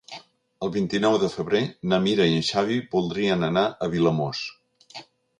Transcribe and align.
El 0.67 0.69
vint-i-nou 0.75 1.17
de 1.23 1.27
febrer 1.33 1.59
na 1.91 1.99
Mira 2.05 2.25
i 2.31 2.37
en 2.37 2.45
Xavi 2.47 2.77
voldrien 2.95 3.49
anar 3.49 3.65
a 3.69 3.91
Vilamòs. 3.93 4.41